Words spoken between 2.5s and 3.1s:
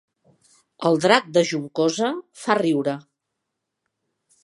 riure